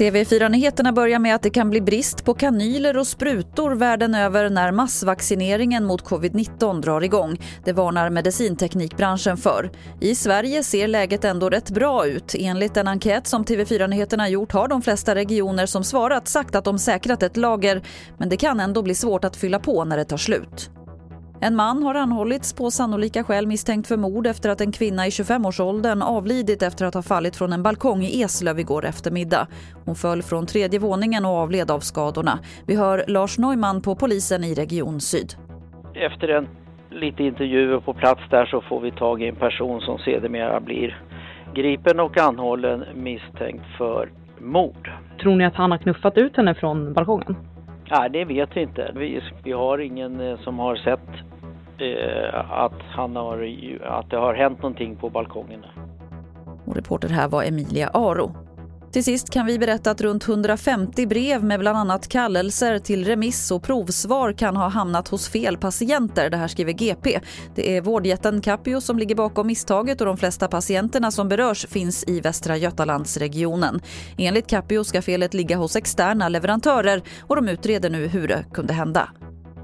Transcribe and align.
TV4-nyheterna 0.00 0.92
börjar 0.92 1.18
med 1.18 1.34
att 1.34 1.42
det 1.42 1.50
kan 1.50 1.70
bli 1.70 1.80
brist 1.80 2.24
på 2.24 2.34
kanyler 2.34 2.96
och 2.96 3.06
sprutor 3.06 3.70
världen 3.74 4.14
över 4.14 4.50
när 4.50 4.72
massvaccineringen 4.72 5.84
mot 5.84 6.04
covid-19 6.04 6.82
drar 6.82 7.00
igång. 7.00 7.40
Det 7.64 7.72
varnar 7.72 8.10
medicinteknikbranschen 8.10 9.36
för. 9.36 9.70
I 10.00 10.14
Sverige 10.14 10.62
ser 10.62 10.88
läget 10.88 11.24
ändå 11.24 11.50
rätt 11.50 11.70
bra 11.70 12.06
ut. 12.06 12.34
Enligt 12.38 12.76
en 12.76 12.88
enkät 12.88 13.26
som 13.26 13.44
TV4-nyheterna 13.44 14.28
gjort 14.28 14.52
har 14.52 14.68
de 14.68 14.82
flesta 14.82 15.14
regioner 15.14 15.66
som 15.66 15.84
svarat 15.84 16.28
sagt 16.28 16.54
att 16.54 16.64
de 16.64 16.78
säkrat 16.78 17.22
ett 17.22 17.36
lager 17.36 17.82
men 18.18 18.28
det 18.28 18.36
kan 18.36 18.60
ändå 18.60 18.82
bli 18.82 18.94
svårt 18.94 19.24
att 19.24 19.36
fylla 19.36 19.58
på 19.58 19.84
när 19.84 19.96
det 19.96 20.04
tar 20.04 20.16
slut. 20.16 20.70
En 21.42 21.56
man 21.56 21.82
har 21.82 21.94
anhållits 21.94 22.52
på 22.52 22.70
sannolika 22.70 23.24
skäl 23.24 23.46
misstänkt 23.46 23.88
för 23.88 23.96
mord 23.96 24.26
efter 24.26 24.50
att 24.50 24.60
en 24.60 24.72
kvinna 24.72 25.06
i 25.06 25.10
25-årsåldern 25.10 26.02
avlidit 26.02 26.62
efter 26.62 26.86
att 26.86 26.94
ha 26.94 27.02
fallit 27.02 27.36
från 27.36 27.52
en 27.52 27.62
balkong 27.62 28.02
i 28.02 28.22
Eslöv 28.22 28.58
igår 28.58 28.84
eftermiddag. 28.84 29.46
Hon 29.84 29.94
föll 29.94 30.22
från 30.22 30.46
tredje 30.46 30.78
våningen 30.78 31.24
och 31.24 31.30
avled 31.30 31.70
av 31.70 31.80
skadorna. 31.80 32.38
Vi 32.66 32.76
hör 32.76 33.04
Lars 33.08 33.38
Neumann 33.38 33.82
på 33.82 33.94
polisen 33.94 34.44
i 34.44 34.54
Region 34.54 35.00
Syd. 35.00 35.34
Efter 35.94 36.28
en 36.28 36.48
lite 36.90 37.22
intervjuer 37.22 37.80
på 37.80 37.94
plats 37.94 38.22
där 38.30 38.46
så 38.46 38.60
får 38.60 38.80
vi 38.80 38.90
tag 38.90 39.22
i 39.22 39.28
en 39.28 39.36
person 39.36 39.80
som 39.80 39.98
sedermera 39.98 40.60
blir 40.60 41.02
gripen 41.54 42.00
och 42.00 42.18
anhållen 42.18 42.84
misstänkt 42.94 43.64
för 43.78 44.10
mord. 44.38 44.90
Tror 45.22 45.36
ni 45.36 45.44
att 45.44 45.54
han 45.54 45.70
har 45.70 45.78
knuffat 45.78 46.16
ut 46.16 46.36
henne 46.36 46.54
från 46.54 46.92
balkongen? 46.92 47.36
Nej, 47.90 48.10
det 48.10 48.24
vet 48.24 48.56
vi 48.56 48.60
inte. 48.60 48.92
Vi, 48.94 49.22
vi 49.44 49.52
har 49.52 49.78
ingen 49.78 50.20
eh, 50.20 50.38
som 50.38 50.58
har 50.58 50.76
sett 50.76 51.29
att, 52.34 52.82
han 52.82 53.16
har, 53.16 53.36
att 53.84 54.10
det 54.10 54.16
har 54.16 54.34
hänt 54.34 54.58
någonting 54.62 54.96
på 54.96 55.10
balkongen. 55.10 55.64
Och 56.66 56.76
reporter 56.76 57.08
här 57.08 57.28
var 57.28 57.42
Emilia 57.42 57.90
Aro. 57.94 58.34
Till 58.92 59.04
sist 59.04 59.30
kan 59.30 59.46
vi 59.46 59.58
berätta 59.58 59.90
att 59.90 60.00
runt 60.00 60.28
150 60.28 61.06
brev 61.06 61.44
med 61.44 61.60
bland 61.60 61.78
annat 61.78 62.08
kallelser 62.08 62.78
till 62.78 63.04
remiss 63.04 63.50
och 63.50 63.62
provsvar 63.62 64.32
kan 64.32 64.56
ha 64.56 64.68
hamnat 64.68 65.08
hos 65.08 65.28
fel 65.28 65.56
patienter. 65.56 66.30
Det 66.30 66.36
här 66.36 66.48
skriver 66.48 66.72
GP. 66.72 67.20
Det 67.54 67.76
är 67.76 67.80
vårdjätten 67.80 68.40
Capio 68.40 68.80
som 68.80 68.98
ligger 68.98 69.14
bakom 69.14 69.46
misstaget 69.46 70.00
och 70.00 70.06
de 70.06 70.16
flesta 70.16 70.48
patienterna 70.48 71.10
som 71.10 71.28
berörs 71.28 71.66
finns 71.66 72.04
i 72.08 72.20
Västra 72.20 72.56
Götalandsregionen. 72.56 73.80
Enligt 74.18 74.46
Capio 74.46 74.84
ska 74.84 75.02
felet 75.02 75.34
ligga 75.34 75.56
hos 75.56 75.76
externa 75.76 76.28
leverantörer 76.28 77.02
och 77.20 77.36
de 77.36 77.48
utreder 77.48 77.90
nu 77.90 78.06
hur 78.06 78.28
det 78.28 78.44
kunde 78.52 78.72
hända. 78.72 79.08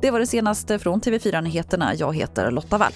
Det 0.00 0.10
var 0.10 0.20
det 0.20 0.26
senaste 0.26 0.78
från 0.78 1.00
TV4 1.00 1.40
Nyheterna. 1.40 1.94
Jag 1.94 2.16
heter 2.16 2.50
Lotta 2.50 2.78
Wall. 2.78 2.92